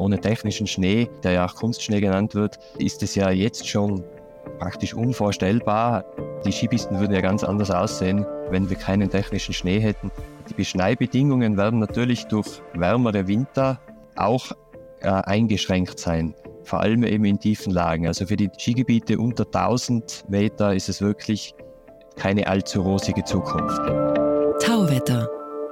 [0.00, 4.02] Ohne technischen Schnee, der ja auch Kunstschnee genannt wird, ist es ja jetzt schon
[4.58, 6.04] praktisch unvorstellbar.
[6.46, 10.10] Die Skipisten würden ja ganz anders aussehen, wenn wir keinen technischen Schnee hätten.
[10.48, 13.78] Die Beschneibedingungen werden natürlich durch wärmere Winter
[14.16, 14.52] auch
[15.00, 18.06] äh, eingeschränkt sein, vor allem eben in tiefen Lagen.
[18.06, 21.54] Also für die Skigebiete unter 1000 Meter ist es wirklich
[22.16, 23.80] keine allzu rosige Zukunft.
[24.64, 25.28] Tauwetter,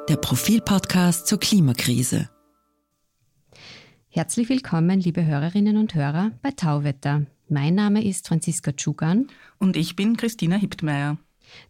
[0.06, 2.28] der Profilpodcast zur Klimakrise.
[4.18, 7.26] Herzlich willkommen, liebe Hörerinnen und Hörer, bei Tauwetter.
[7.48, 9.28] Mein Name ist Franziska Tschugan.
[9.58, 11.18] Und ich bin Christina Hiptmeier.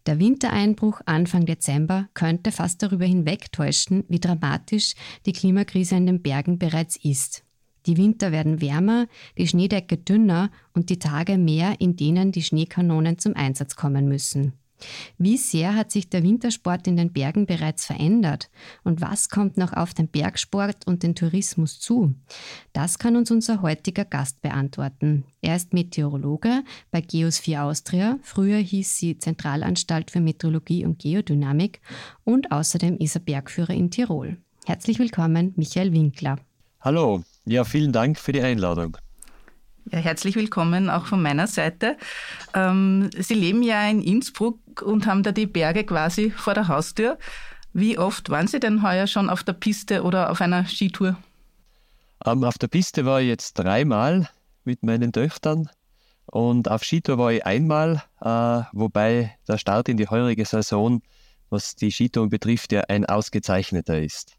[0.07, 4.95] Der Wintereinbruch Anfang Dezember könnte fast darüber hinwegtäuschen, wie dramatisch
[5.27, 7.43] die Klimakrise in den Bergen bereits ist.
[7.85, 9.05] Die Winter werden wärmer,
[9.37, 14.53] die Schneedecke dünner und die Tage mehr, in denen die Schneekanonen zum Einsatz kommen müssen.
[15.17, 18.49] Wie sehr hat sich der Wintersport in den Bergen bereits verändert?
[18.83, 22.15] Und was kommt noch auf den Bergsport und den Tourismus zu?
[22.73, 25.25] Das kann uns unser heutiger Gast beantworten.
[25.41, 31.81] Er ist Meteorologe bei Geosphere Austria, früher hieß sie Zentralanstalt für Meteorologie und Geodynamik
[32.23, 34.37] und außerdem ist er Bergführer in Tirol.
[34.65, 36.37] Herzlich willkommen, Michael Winkler.
[36.81, 38.97] Hallo, ja, vielen Dank für die Einladung.
[39.85, 41.97] Ja, herzlich willkommen auch von meiner Seite.
[42.53, 47.17] Ähm, Sie leben ja in Innsbruck und haben da die Berge quasi vor der Haustür.
[47.73, 51.17] Wie oft waren Sie denn heuer schon auf der Piste oder auf einer Skitour?
[52.25, 54.29] Ähm, auf der Piste war ich jetzt dreimal
[54.63, 55.69] mit meinen Töchtern
[56.25, 61.01] und auf Skitour war ich einmal, äh, wobei der Start in die heurige Saison,
[61.49, 64.35] was die Skitour betrifft, ja ein ausgezeichneter ist.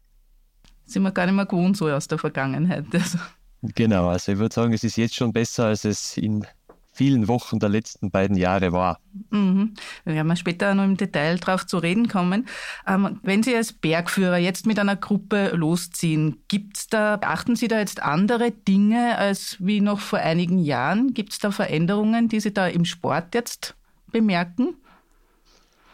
[0.85, 2.85] Sind wir gar nicht mehr gewohnt so aus der Vergangenheit.
[2.93, 3.17] Also.
[3.61, 6.45] Genau, also ich würde sagen, es ist jetzt schon besser, als es in
[6.93, 8.99] vielen Wochen der letzten beiden Jahre war.
[9.29, 9.75] Mhm.
[10.03, 12.47] Wir werden später noch im Detail darauf zu reden kommen.
[12.85, 17.79] Ähm, wenn Sie als Bergführer jetzt mit einer Gruppe losziehen, gibt's da, beachten Sie da
[17.79, 21.13] jetzt andere Dinge als wie noch vor einigen Jahren?
[21.13, 23.75] Gibt es da Veränderungen, die Sie da im Sport jetzt
[24.11, 24.75] bemerken?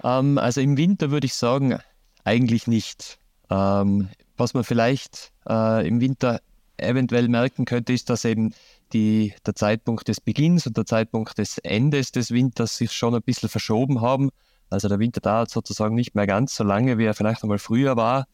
[0.03, 1.77] Ähm, also im Winter würde ich sagen,
[2.23, 3.19] eigentlich nicht.
[3.49, 6.41] Ähm, was man vielleicht äh, im Winter
[6.77, 8.53] eventuell merken könnte, ist, dass eben
[8.93, 13.21] die, der Zeitpunkt des Beginns und der Zeitpunkt des Endes des Winters sich schon ein
[13.21, 14.29] bisschen verschoben haben.
[14.69, 17.95] Also der Winter dauert sozusagen nicht mehr ganz so lange, wie er vielleicht einmal früher
[17.95, 18.27] war.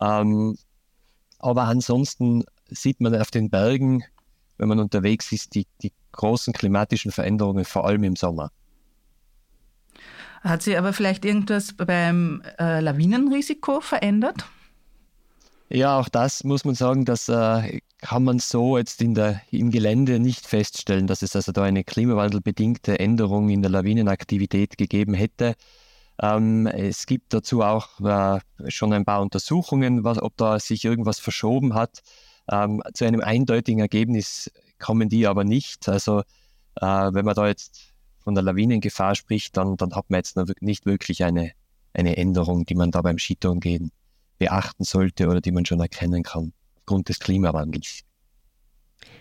[0.00, 0.56] Ähm,
[1.38, 4.04] aber ansonsten sieht man auf den Bergen,
[4.56, 8.50] wenn man unterwegs ist, die, die großen klimatischen Veränderungen, vor allem im Sommer.
[10.42, 14.44] Hat sich aber vielleicht irgendwas beim äh, Lawinenrisiko verändert?
[15.70, 19.70] Ja, auch das muss man sagen, das äh, kann man so jetzt in der, im
[19.70, 25.54] Gelände nicht feststellen, dass es also da eine klimawandelbedingte Änderung in der Lawinenaktivität gegeben hätte.
[26.20, 28.40] Ähm, es gibt dazu auch äh,
[28.70, 32.02] schon ein paar Untersuchungen, was, ob da sich irgendwas verschoben hat.
[32.50, 35.88] Ähm, zu einem eindeutigen Ergebnis kommen die aber nicht.
[35.88, 36.20] Also
[36.80, 40.46] äh, wenn man da jetzt von der Lawinengefahr spricht, dann, dann hat man jetzt noch
[40.60, 41.52] nicht wirklich eine,
[41.92, 43.92] eine Änderung, die man da beim Skitouren gehen
[44.38, 48.04] beachten sollte oder die man schon erkennen kann aufgrund des Klimawandels.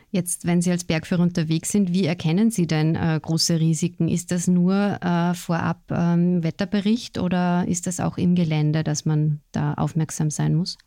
[0.09, 4.07] Jetzt, wenn Sie als Bergführer unterwegs sind, wie erkennen Sie denn äh, große Risiken?
[4.07, 9.41] Ist das nur äh, vorab ähm, Wetterbericht oder ist das auch im Gelände, dass man
[9.51, 10.77] da aufmerksam sein muss?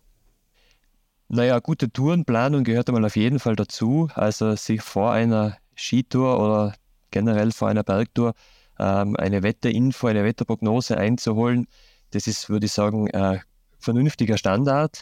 [1.29, 4.09] Naja, gute Tourenplanung gehört einmal auf jeden Fall dazu.
[4.15, 6.75] Also sich vor einer Skitour oder
[7.11, 8.33] generell vor einer Bergtour
[8.79, 11.67] ähm, eine Wetterinfo, eine Wetterprognose einzuholen,
[12.11, 13.39] das ist, würde ich sagen, äh,
[13.81, 15.01] vernünftiger Standard.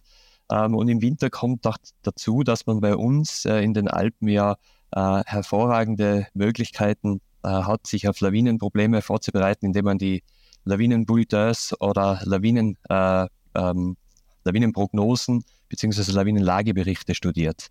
[0.51, 4.29] Ähm, und im Winter kommt auch dazu, dass man bei uns äh, in den Alpen
[4.29, 4.57] ja
[4.93, 10.23] äh, hervorragende Möglichkeiten äh, hat, sich auf Lawinenprobleme vorzubereiten, indem man die
[10.65, 13.97] Lawinenbulletins oder Lawinen, äh, ähm,
[14.45, 16.13] Lawinenprognosen bzw.
[16.13, 17.69] Lawinenlageberichte studiert.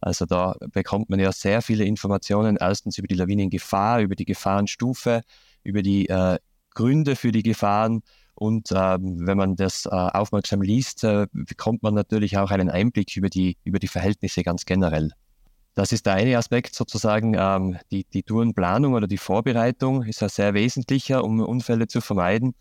[0.00, 5.22] Also da bekommt man ja sehr viele Informationen, erstens über die Lawinengefahr, über die Gefahrenstufe,
[5.62, 6.38] über die äh,
[6.74, 8.02] Gründe für die Gefahren
[8.34, 13.16] und ähm, wenn man das äh, aufmerksam liest, äh, bekommt man natürlich auch einen Einblick
[13.16, 15.10] über die, über die Verhältnisse ganz generell.
[15.74, 20.28] Das ist der eine Aspekt sozusagen, ähm, die, die Tourenplanung oder die Vorbereitung ist ja
[20.28, 22.54] sehr wesentlicher, um Unfälle zu vermeiden.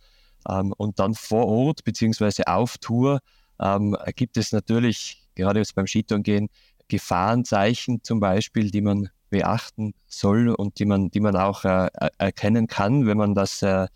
[0.49, 3.19] Ähm, und dann vor Ort beziehungsweise auf Tour
[3.59, 6.49] ähm, gibt es natürlich, gerade jetzt beim Skitourengehen,
[6.87, 12.67] Gefahrenzeichen zum Beispiel, die man beachten soll und die man, die man auch äh, erkennen
[12.67, 13.87] kann, wenn man das äh,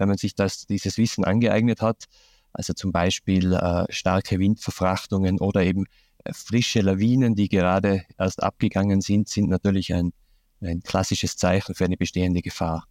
[0.00, 2.06] wenn man sich das, dieses Wissen angeeignet hat.
[2.52, 5.84] Also zum Beispiel äh, starke Windverfrachtungen oder eben
[6.24, 10.12] äh, frische Lawinen, die gerade erst abgegangen sind, sind natürlich ein,
[10.60, 12.86] ein klassisches Zeichen für eine bestehende Gefahr.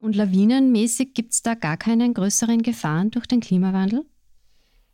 [0.00, 4.04] Und lawinenmäßig gibt es da gar keine größeren Gefahren durch den Klimawandel?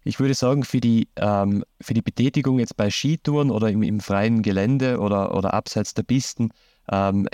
[0.05, 3.99] Ich würde sagen, für die, ähm, für die Betätigung jetzt bei Skitouren oder im, im
[3.99, 6.51] freien Gelände oder, oder abseits der Pisten
[6.91, 7.27] ähm,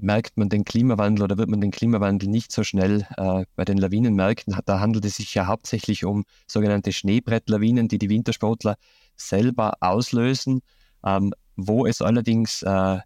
[0.00, 3.78] merkt man den Klimawandel oder wird man den Klimawandel nicht so schnell äh, bei den
[3.78, 4.56] Lawinen merken.
[4.64, 8.76] Da handelt es sich ja hauptsächlich um sogenannte Schneebrettlawinen, die die Wintersportler
[9.16, 10.60] selber auslösen.
[11.04, 12.98] Ähm, wo es allerdings äh,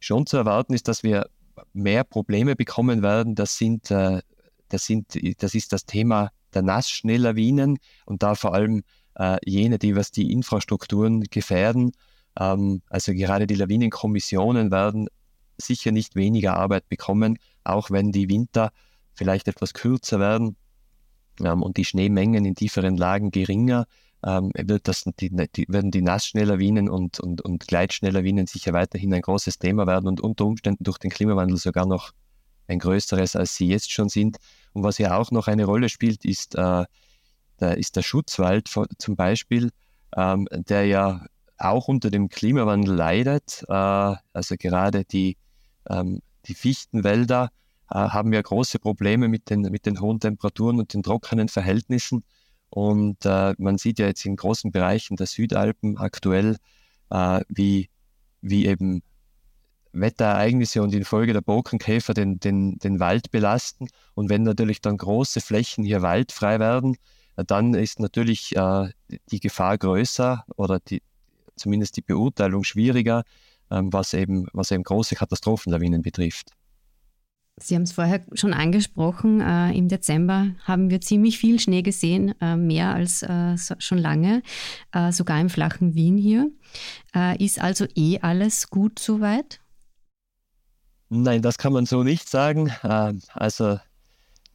[0.00, 1.26] schon zu erwarten ist, dass wir
[1.72, 4.20] mehr Probleme bekommen werden, das sind, äh,
[4.68, 8.82] das sind, das ist das Thema der Nassschnelllawinen und da vor allem
[9.14, 11.92] äh, jene, die was die Infrastrukturen gefährden.
[12.38, 15.08] Ähm, also gerade die Lawinenkommissionen werden
[15.58, 18.72] sicher nicht weniger Arbeit bekommen, auch wenn die Winter
[19.14, 20.56] vielleicht etwas kürzer werden
[21.40, 23.86] ähm, und die Schneemengen in tieferen Lagen geringer,
[24.24, 29.22] ähm, wird das, die, die, werden die Nassschnelllawinen und, und, und Gleitschnelllawinen sicher weiterhin ein
[29.22, 32.12] großes Thema werden und unter Umständen durch den Klimawandel sogar noch
[32.68, 34.38] ein größeres, als sie jetzt schon sind.
[34.72, 36.84] Und was ja auch noch eine Rolle spielt, ist, äh,
[37.60, 39.70] der, ist der Schutzwald zum Beispiel,
[40.16, 41.26] ähm, der ja
[41.62, 43.64] auch unter dem Klimawandel leidet.
[43.68, 45.36] Äh, also gerade die,
[45.88, 47.50] ähm, die Fichtenwälder
[47.90, 52.24] äh, haben ja große Probleme mit den, mit den hohen Temperaturen und den trockenen Verhältnissen.
[52.70, 56.56] Und äh, man sieht ja jetzt in großen Bereichen der Südalpen aktuell,
[57.48, 57.90] wie,
[58.40, 59.02] wie eben
[59.92, 63.88] Wetterereignisse und infolge der Borkenkäfer den, den, den Wald belasten.
[64.14, 66.96] Und wenn natürlich dann große Flächen hier waldfrei werden,
[67.36, 68.88] dann ist natürlich äh,
[69.30, 71.02] die Gefahr größer oder die,
[71.56, 73.24] zumindest die Beurteilung schwieriger,
[73.70, 76.50] ähm, was, eben, was eben große Katastrophenlawinen betrifft.
[77.58, 82.34] Sie haben es vorher schon angesprochen, äh, im Dezember haben wir ziemlich viel Schnee gesehen,
[82.40, 84.42] äh, mehr als äh, so, schon lange,
[84.92, 86.50] äh, sogar im flachen Wien hier.
[87.14, 89.60] Äh, ist also eh alles gut soweit?
[91.10, 92.72] Nein, das kann man so nicht sagen.
[92.82, 93.78] Ähm, also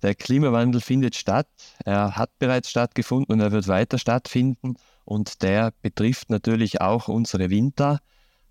[0.01, 1.47] der Klimawandel findet statt,
[1.85, 4.75] er hat bereits stattgefunden und er wird weiter stattfinden
[5.07, 8.01] und der betrifft natürlich auch unsere Winter.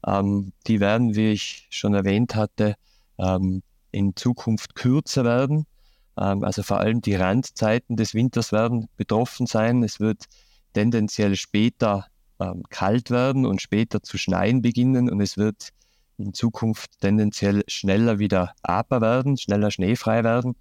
[0.07, 2.77] Ähm, die werden, wie ich schon erwähnt hatte,
[3.19, 5.67] ähm, in Zukunft kürzer werden.
[6.19, 9.83] Ähm, also vor allem die Randzeiten des Winters werden betroffen sein.
[9.83, 10.25] Es wird
[10.73, 12.07] tendenziell später
[12.41, 15.75] ähm, kalt werden und später zu schneien beginnen und es wird
[16.17, 20.57] in Zukunft tendenziell schneller wieder aber werden, schneller schneefrei werden.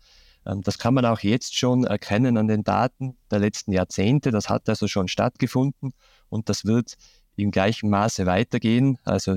[0.45, 4.31] Ähm, das kann man auch jetzt schon erkennen an den Daten der letzten Jahrzehnte.
[4.31, 5.94] Das hat also schon stattgefunden
[6.30, 6.95] und das wird
[7.36, 8.97] im gleichen Maße weitergehen.
[9.03, 9.36] Also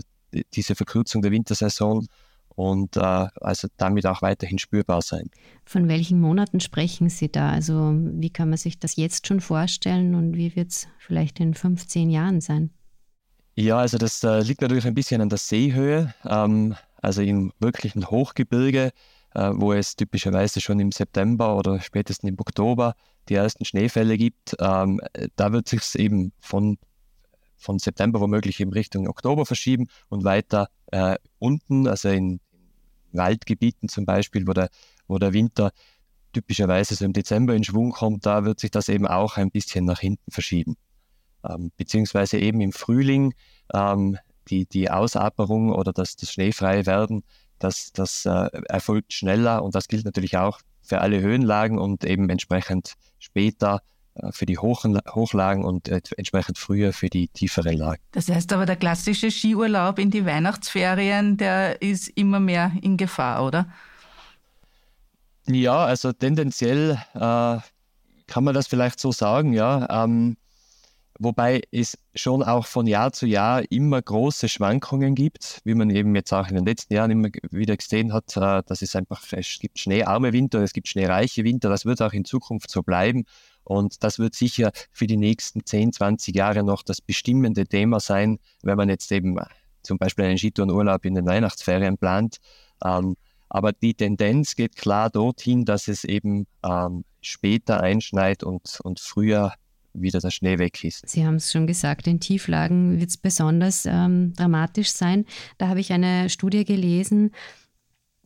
[0.54, 2.06] diese Verkürzung der Wintersaison
[2.58, 5.30] und äh, also damit auch weiterhin spürbar sein.
[5.64, 7.50] Von welchen Monaten sprechen Sie da?
[7.50, 11.54] Also wie kann man sich das jetzt schon vorstellen und wie wird es vielleicht in
[11.54, 12.70] 15 Jahren sein?
[13.54, 18.10] Ja, also das äh, liegt natürlich ein bisschen an der Seehöhe, ähm, also im wirklichen
[18.10, 18.90] Hochgebirge
[19.34, 22.94] wo es typischerweise schon im September oder spätestens im Oktober
[23.28, 24.56] die ersten Schneefälle gibt.
[24.58, 25.00] Ähm,
[25.36, 26.78] da wird sich eben von,
[27.56, 32.40] von September womöglich in Richtung Oktober verschieben und weiter äh, unten, also in
[33.12, 34.70] Waldgebieten zum Beispiel, wo der,
[35.06, 35.72] wo der Winter
[36.32, 39.84] typischerweise so im Dezember in Schwung kommt, da wird sich das eben auch ein bisschen
[39.84, 40.76] nach hinten verschieben.
[41.48, 43.34] Ähm, beziehungsweise eben im Frühling
[43.72, 47.22] ähm, die, die Ausaperung oder das, das schneefreie Werden
[47.58, 52.30] das, das äh, erfolgt schneller und das gilt natürlich auch für alle Höhenlagen und eben
[52.30, 53.82] entsprechend später
[54.14, 58.02] äh, für die Hochen, Hochlagen und äh, entsprechend früher für die tieferen Lagen.
[58.12, 63.44] Das heißt aber, der klassische Skiurlaub in die Weihnachtsferien, der ist immer mehr in Gefahr,
[63.44, 63.68] oder?
[65.46, 67.18] Ja, also tendenziell äh,
[68.26, 70.04] kann man das vielleicht so sagen, ja.
[70.04, 70.36] Ähm,
[71.18, 76.14] wobei es schon auch von Jahr zu Jahr immer große Schwankungen gibt, wie man eben
[76.14, 79.58] jetzt auch in den letzten Jahren immer wieder gesehen hat, äh, dass es einfach, es
[79.60, 83.24] gibt schneearme Winter, es gibt schneereiche Winter, das wird auch in Zukunft so bleiben
[83.64, 88.38] und das wird sicher für die nächsten 10, 20 Jahre noch das bestimmende Thema sein,
[88.62, 89.38] wenn man jetzt eben
[89.82, 92.38] zum Beispiel einen Skitourenurlaub in den Weihnachtsferien plant.
[92.84, 93.16] Ähm,
[93.48, 99.54] aber die Tendenz geht klar dorthin, dass es eben ähm, später einschneit und, und früher
[99.92, 101.08] wieder der Schnee weg ist.
[101.08, 105.24] Sie haben es schon gesagt, in Tieflagen wird es besonders ähm, dramatisch sein.
[105.58, 107.32] Da habe ich eine Studie gelesen,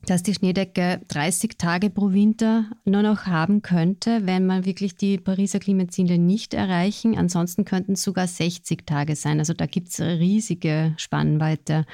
[0.07, 5.19] dass die Schneedecke 30 Tage pro Winter nur noch haben könnte, wenn man wirklich die
[5.19, 7.17] Pariser Klimaziele nicht erreichen.
[7.17, 9.39] Ansonsten könnten es sogar 60 Tage sein.
[9.39, 11.87] Also da gibt es riesige Spannweite.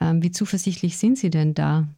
[0.00, 1.88] Ähm, wie zuversichtlich sind Sie denn da?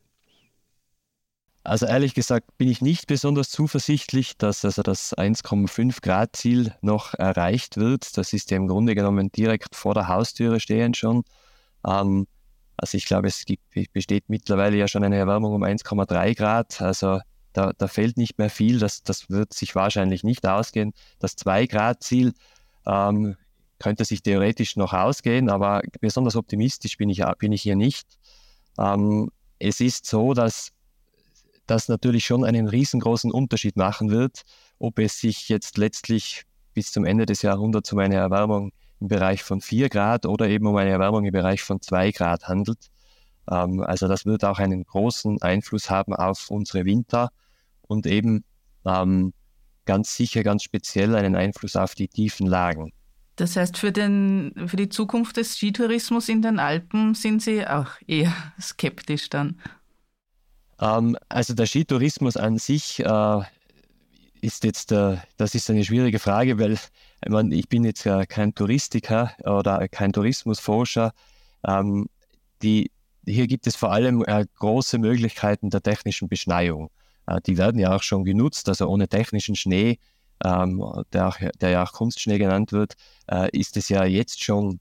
[1.69, 7.13] Also ehrlich gesagt bin ich nicht besonders zuversichtlich, dass also das 1,5 Grad Ziel noch
[7.13, 8.17] erreicht wird.
[8.17, 11.25] Das ist ja im Grunde genommen direkt vor der Haustüre stehend schon.
[11.87, 12.27] Ähm,
[12.79, 16.81] also ich glaube, es gibt, besteht mittlerweile ja schon eine Erwärmung um 1,3 Grad.
[16.81, 17.21] Also
[17.53, 18.79] da, da fehlt nicht mehr viel.
[18.79, 20.95] Das, das wird sich wahrscheinlich nicht ausgehen.
[21.19, 22.33] Das 2 Grad Ziel
[22.87, 23.37] ähm,
[23.79, 28.09] könnte sich theoretisch noch ausgehen, aber besonders optimistisch bin ich, bin ich hier nicht.
[28.79, 30.73] Ähm, es ist so, dass
[31.71, 34.43] das natürlich schon einen riesengroßen Unterschied machen wird,
[34.79, 36.45] ob es sich jetzt letztlich
[36.75, 40.67] bis zum Ende des Jahrhunderts um eine Erwärmung im Bereich von 4 Grad oder eben
[40.67, 42.89] um eine Erwärmung im Bereich von 2 Grad handelt.
[43.51, 47.31] Ähm, also das wird auch einen großen Einfluss haben auf unsere Winter
[47.83, 48.45] und eben
[48.85, 49.33] ähm,
[49.85, 52.93] ganz sicher, ganz speziell einen Einfluss auf die tiefen Lagen.
[53.37, 57.91] Das heißt, für, den, für die Zukunft des Skitourismus in den Alpen sind Sie auch
[58.07, 59.61] eher skeptisch dann?
[60.80, 63.40] Ähm, also der Skitourismus an sich äh,
[64.40, 66.80] ist jetzt, äh, das ist eine schwierige Frage, weil ich,
[67.28, 71.12] meine, ich bin jetzt äh, kein Touristiker oder kein Tourismusforscher.
[71.66, 72.08] Ähm,
[72.62, 72.90] die,
[73.26, 76.90] hier gibt es vor allem äh, große Möglichkeiten der technischen Beschneiung.
[77.26, 79.99] Äh, die werden ja auch schon genutzt, also ohne technischen Schnee,
[80.44, 82.94] ähm, der, der ja auch Kunstschnee genannt wird,
[83.30, 84.80] äh, ist es ja jetzt schon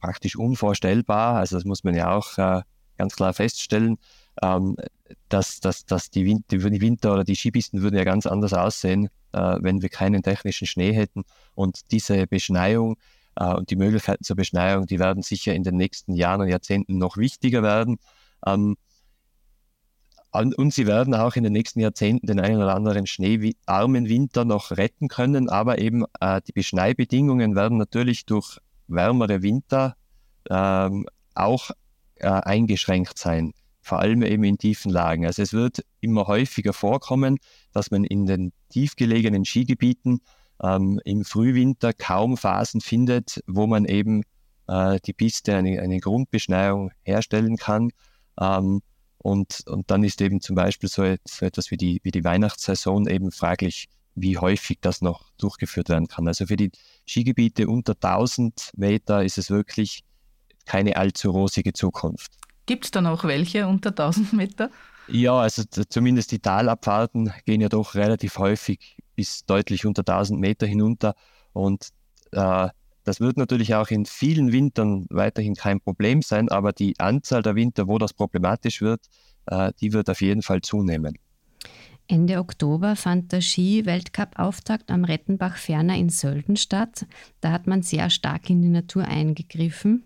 [0.00, 1.36] praktisch unvorstellbar.
[1.36, 2.62] Also das muss man ja auch äh,
[2.98, 3.98] ganz klar feststellen,
[4.42, 4.76] ähm,
[5.28, 9.08] dass, dass, dass die, Winter, die Winter oder die Skipisten würden ja ganz anders aussehen,
[9.32, 11.24] äh, wenn wir keinen technischen Schnee hätten.
[11.54, 12.96] Und diese Beschneiung
[13.36, 16.98] äh, und die Möglichkeiten zur Beschneiung, die werden sicher in den nächsten Jahren und Jahrzehnten
[16.98, 17.98] noch wichtiger werden.
[18.46, 18.76] Ähm,
[20.32, 24.70] und sie werden auch in den nächsten Jahrzehnten den einen oder anderen schneearmen Winter noch
[24.70, 29.96] retten können, aber eben äh, die Beschneibedingungen werden natürlich durch wärmere Winter
[30.50, 31.70] ähm, auch
[32.16, 33.52] äh, eingeschränkt sein,
[33.86, 35.26] vor allem eben in tiefen Lagen.
[35.26, 37.38] Also es wird immer häufiger vorkommen,
[37.72, 40.22] dass man in den tiefgelegenen Skigebieten
[40.60, 44.24] ähm, im Frühwinter kaum Phasen findet, wo man eben
[44.66, 47.90] äh, die Piste eine, eine Grundbeschneiung herstellen kann.
[48.40, 48.82] Ähm,
[49.18, 53.30] und, und dann ist eben zum Beispiel so, etwas wie die, wie die Weihnachtssaison eben
[53.30, 56.26] fraglich, wie häufig das noch durchgeführt werden kann.
[56.26, 56.72] Also für die
[57.06, 60.02] Skigebiete unter 1000 Meter ist es wirklich
[60.64, 62.32] keine allzu rosige Zukunft.
[62.66, 64.70] Gibt es dann auch welche unter 1000 Meter?
[65.08, 70.66] Ja, also zumindest die Talabfahrten gehen ja doch relativ häufig bis deutlich unter 1000 Meter
[70.66, 71.14] hinunter.
[71.52, 71.90] Und
[72.32, 72.68] äh,
[73.04, 77.54] das wird natürlich auch in vielen Wintern weiterhin kein Problem sein, aber die Anzahl der
[77.54, 79.00] Winter, wo das problematisch wird,
[79.46, 81.16] äh, die wird auf jeden Fall zunehmen.
[82.08, 87.06] Ende Oktober fand der Ski-Weltcup-Auftakt am Rettenbach Ferner in Sölden statt.
[87.40, 90.04] Da hat man sehr stark in die Natur eingegriffen.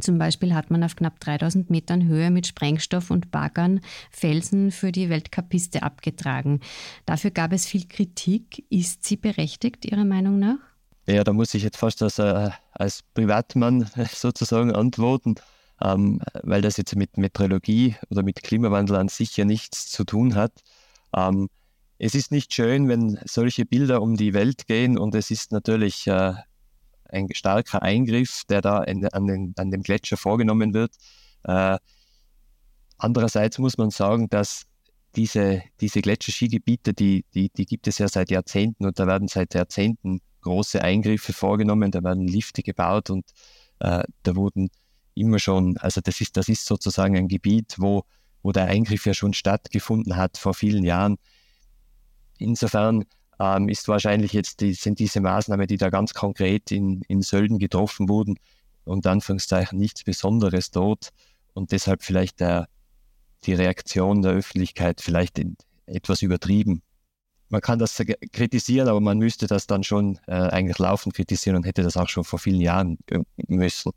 [0.00, 4.92] Zum Beispiel hat man auf knapp 3000 Metern Höhe mit Sprengstoff und Baggern Felsen für
[4.92, 6.60] die Weltcup-Piste abgetragen.
[7.04, 8.64] Dafür gab es viel Kritik.
[8.70, 10.58] Ist sie berechtigt, Ihrer Meinung nach?
[11.06, 15.36] Ja, da muss ich jetzt fast als, äh, als Privatmann sozusagen antworten,
[15.80, 20.34] ähm, weil das jetzt mit Meteorologie oder mit Klimawandel an sich ja nichts zu tun
[20.34, 20.52] hat.
[21.14, 21.48] Ähm,
[21.98, 26.06] es ist nicht schön, wenn solche Bilder um die Welt gehen und es ist natürlich
[26.08, 26.34] äh,
[27.10, 30.92] ein starker Eingriff, der da in, an, den, an, dem Gletscher vorgenommen wird.
[31.44, 31.78] Äh,
[32.98, 34.66] andererseits muss man sagen, dass
[35.14, 39.54] diese, diese Gletscherskigebiete, die, die, die gibt es ja seit Jahrzehnten und da werden seit
[39.54, 43.24] Jahrzehnten große Eingriffe vorgenommen, da werden Lifte gebaut und
[43.80, 44.68] äh, da wurden
[45.14, 48.04] immer schon, also das ist, das ist sozusagen ein Gebiet, wo,
[48.42, 51.16] wo der Eingriff ja schon stattgefunden hat vor vielen Jahren.
[52.38, 53.04] Insofern
[53.38, 57.58] ähm, ist wahrscheinlich jetzt die, sind diese Maßnahmen, die da ganz konkret in, in Sölden
[57.58, 58.38] getroffen wurden,
[58.84, 61.10] unter Anführungszeichen nichts Besonderes dort
[61.54, 62.68] und deshalb vielleicht der,
[63.44, 66.82] die Reaktion der Öffentlichkeit vielleicht in, etwas übertrieben
[67.48, 68.02] man kann das
[68.32, 72.08] kritisieren, aber man müsste das dann schon äh, eigentlich laufend kritisieren und hätte das auch
[72.08, 72.98] schon vor vielen Jahren
[73.46, 73.92] müssen.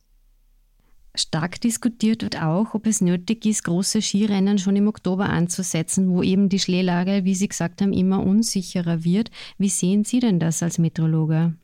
[1.16, 6.22] Stark diskutiert wird auch, ob es nötig ist, große Skirennen schon im Oktober anzusetzen, wo
[6.22, 9.32] eben die Schneelage, wie Sie gesagt haben, immer unsicherer wird.
[9.58, 11.56] Wie sehen Sie denn das als Meteorologe?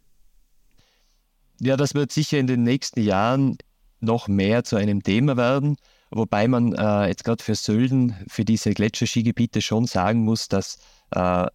[1.62, 3.58] Ja, das wird sicher in den nächsten Jahren
[4.02, 5.78] noch mehr zu einem Thema werden,
[6.12, 10.80] wobei man äh, jetzt gerade für Sölden, für diese Gletscherskigebiete schon sagen muss, dass
[11.12, 11.46] äh,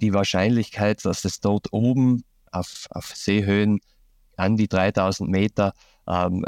[0.00, 3.80] die Wahrscheinlichkeit, dass es dort oben auf, auf Seehöhen
[4.36, 5.74] an die 3000 Meter
[6.08, 6.46] ähm,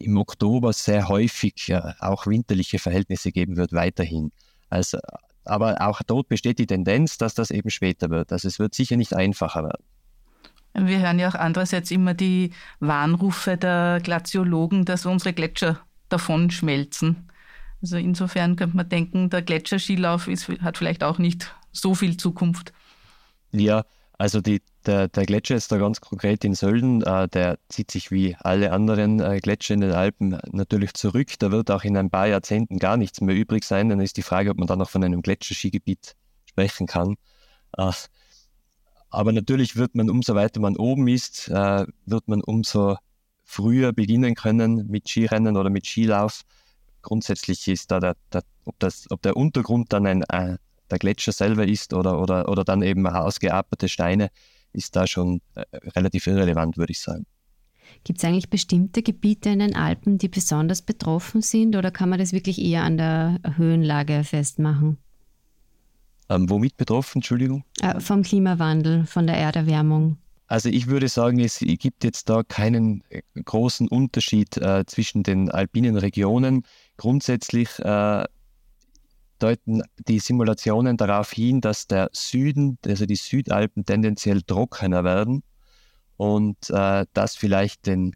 [0.00, 4.32] im Oktober sehr häufig äh, auch winterliche Verhältnisse geben wird, weiterhin.
[4.68, 4.98] Also,
[5.44, 8.32] aber auch dort besteht die Tendenz, dass das eben später wird.
[8.32, 9.84] Also es wird sicher nicht einfacher werden.
[10.74, 17.28] Wir hören ja auch andererseits immer die Warnrufe der Glaziologen, dass unsere Gletscher davon schmelzen.
[17.82, 22.72] Also insofern könnte man denken, der Gletscherskilauf ist, hat vielleicht auch nicht so viel Zukunft.
[23.52, 23.84] Ja,
[24.18, 27.02] also die, der, der Gletscher ist da ganz konkret in Sölden.
[27.02, 31.38] Äh, der zieht sich wie alle anderen äh, Gletscher in den Alpen natürlich zurück.
[31.38, 33.88] Da wird auch in ein paar Jahrzehnten gar nichts mehr übrig sein.
[33.88, 37.16] Dann ist die Frage, ob man da noch von einem Gletscherskigebiet sprechen kann.
[37.76, 37.92] Äh,
[39.10, 42.96] aber natürlich wird man, umso weiter man oben ist, äh, wird man umso
[43.44, 46.42] früher beginnen können mit Skirennen oder mit Skilauf.
[47.02, 50.56] Grundsätzlich ist da der, der ob, das, ob der Untergrund dann ein, äh,
[50.90, 54.30] der Gletscher selber ist oder, oder, oder dann eben ausgeartete Steine,
[54.72, 55.64] ist da schon äh,
[55.96, 57.26] relativ irrelevant, würde ich sagen.
[58.04, 62.18] Gibt es eigentlich bestimmte Gebiete in den Alpen, die besonders betroffen sind oder kann man
[62.18, 64.98] das wirklich eher an der Höhenlage festmachen?
[66.28, 67.64] Ähm, womit betroffen, Entschuldigung?
[67.82, 70.18] Äh, vom Klimawandel, von der Erderwärmung.
[70.46, 75.50] Also ich würde sagen, es gibt jetzt da keinen äh, großen Unterschied äh, zwischen den
[75.50, 76.64] alpinen Regionen.
[76.96, 78.24] Grundsätzlich äh,
[79.42, 85.42] deuten die Simulationen darauf hin, dass der Süden, also die Südalpen tendenziell trockener werden
[86.16, 88.14] und äh, das vielleicht den,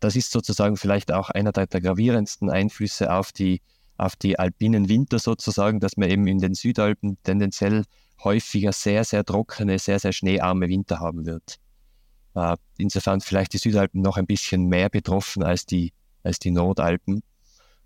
[0.00, 3.60] das ist sozusagen vielleicht auch einer der, der gravierendsten Einflüsse auf die,
[3.98, 7.84] auf die alpinen Winter sozusagen, dass man eben in den Südalpen tendenziell
[8.22, 11.56] häufiger sehr, sehr trockene, sehr, sehr schneearme Winter haben wird.
[12.34, 17.22] Äh, insofern vielleicht die Südalpen noch ein bisschen mehr betroffen als die, als die Nordalpen.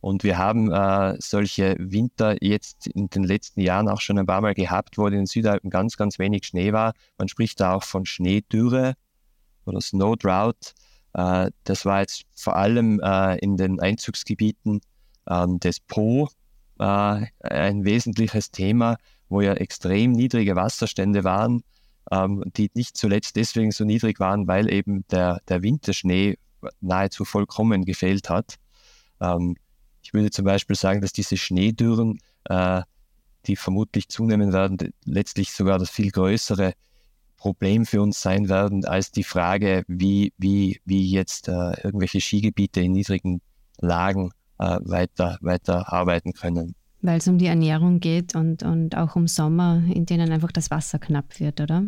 [0.00, 4.40] Und wir haben äh, solche Winter jetzt in den letzten Jahren auch schon ein paar
[4.40, 6.94] Mal gehabt, wo in den Südalpen ganz, ganz wenig Schnee war.
[7.18, 8.94] Man spricht da auch von Schneedürre
[9.66, 10.74] oder Snow Drought.
[11.12, 14.80] Äh, das war jetzt vor allem äh, in den Einzugsgebieten
[15.28, 16.28] ähm, des Po
[16.78, 18.96] äh, ein wesentliches Thema,
[19.28, 21.62] wo ja extrem niedrige Wasserstände waren,
[22.10, 26.38] ähm, die nicht zuletzt deswegen so niedrig waren, weil eben der, der Winterschnee
[26.80, 28.56] nahezu vollkommen gefehlt hat.
[30.10, 32.82] Ich würde zum Beispiel sagen, dass diese Schneedürren, äh,
[33.46, 36.72] die vermutlich zunehmen werden, letztlich sogar das viel größere
[37.36, 42.80] Problem für uns sein werden, als die Frage, wie, wie, wie jetzt äh, irgendwelche Skigebiete
[42.80, 43.40] in niedrigen
[43.78, 46.74] Lagen äh, weiter, weiter arbeiten können.
[47.02, 50.72] Weil es um die Ernährung geht und, und auch um Sommer, in denen einfach das
[50.72, 51.84] Wasser knapp wird, oder?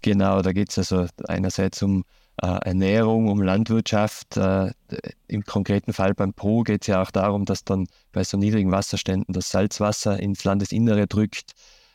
[0.00, 2.04] Genau, da geht es also einerseits um
[2.36, 4.36] Ernährung, um Landwirtschaft.
[4.36, 4.72] Äh,
[5.28, 8.72] Im konkreten Fall beim Po geht es ja auch darum, dass dann bei so niedrigen
[8.72, 11.52] Wasserständen das Salzwasser ins Landesinnere drückt.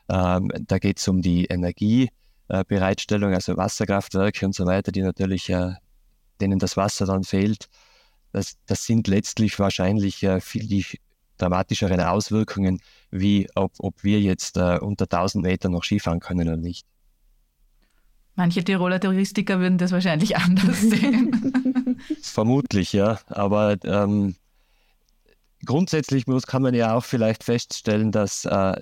[0.10, 5.74] Ähm, da geht es um die Energiebereitstellung, also Wasserkraftwerke und so weiter, die natürlich, äh,
[6.42, 7.68] denen das Wasser dann fehlt.
[8.32, 10.84] Das, das sind letztlich wahrscheinlich äh, viel
[11.38, 12.80] dramatischeren Auswirkungen,
[13.12, 16.86] wie ob, ob wir jetzt äh, unter 1000 Metern noch Skifahren können oder nicht.
[18.40, 22.00] Manche Tiroler Touristiker würden das wahrscheinlich anders sehen.
[22.22, 23.20] Vermutlich, ja.
[23.28, 24.36] Aber ähm,
[25.66, 28.80] grundsätzlich muss, kann man ja auch vielleicht feststellen, dass äh,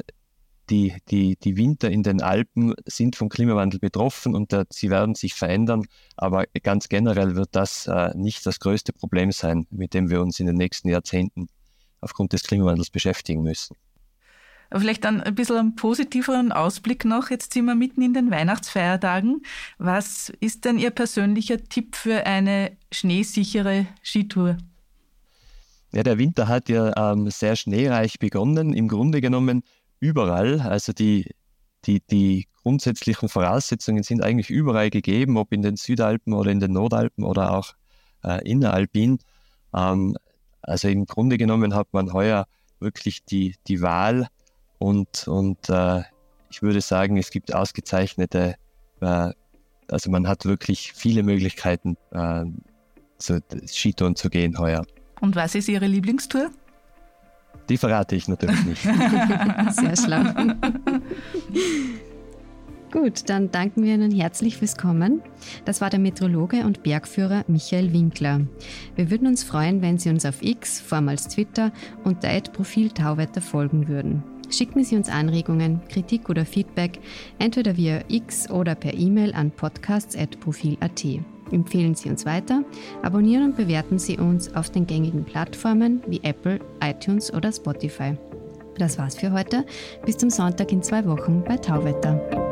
[0.70, 5.16] die, die, die Winter in den Alpen sind vom Klimawandel betroffen und äh, sie werden
[5.16, 5.88] sich verändern.
[6.18, 10.40] Aber ganz generell wird das äh, nicht das größte Problem sein, mit dem wir uns
[10.40, 11.48] in den nächsten Jahrzehnten
[12.00, 13.76] aufgrund des Klimawandels beschäftigen müssen.
[14.72, 17.30] Vielleicht dann ein bisschen einen positiveren Ausblick noch.
[17.30, 19.44] Jetzt sind wir mitten in den Weihnachtsfeiertagen.
[19.78, 24.58] Was ist denn Ihr persönlicher Tipp für eine schneesichere Skitour?
[25.94, 28.74] Ja, der Winter hat ja ähm, sehr schneereich begonnen.
[28.74, 29.64] Im Grunde genommen
[30.00, 30.62] überall.
[30.62, 31.32] Also die,
[31.86, 36.74] die, die grundsätzlichen Voraussetzungen sind eigentlich überall gegeben, ob in den Südalpen oder in den
[36.74, 37.74] Nordalpen oder auch
[38.24, 39.20] äh, inneralpin.
[39.74, 40.18] Ähm,
[40.62, 42.46] also im Grunde genommen hat man heuer
[42.80, 44.28] wirklich die, die Wahl
[44.80, 46.02] und, und äh,
[46.50, 48.56] ich würde sagen, es gibt ausgezeichnete,
[49.02, 49.32] äh,
[49.90, 52.46] also man hat wirklich viele Möglichkeiten, äh,
[53.18, 54.86] zu Skitouren zu gehen heuer.
[55.22, 56.52] Und was ist Ihre Lieblingstour?
[57.70, 58.82] Die verrate ich natürlich nicht.
[59.72, 60.24] Sehr schlau.
[62.92, 65.22] Gut, dann danken wir Ihnen herzlich fürs Kommen.
[65.66, 68.42] Das war der Meteorologe und Bergführer Michael Winkler.
[68.96, 71.74] Wir würden uns freuen, wenn Sie uns auf X, vormals Twitter,
[72.06, 74.24] unter Profil Tauwetter folgen würden.
[74.50, 77.00] Schicken Sie uns Anregungen, Kritik oder Feedback
[77.40, 81.06] entweder via X oder per E-Mail an podcasts.profil.at.
[81.52, 82.64] Empfehlen Sie uns weiter,
[83.04, 88.18] abonnieren und bewerten Sie uns auf den gängigen Plattformen wie Apple, iTunes oder Spotify.
[88.78, 89.66] Das war's für heute.
[90.06, 92.47] Bis zum Sonntag in zwei Wochen bei Tauwetter.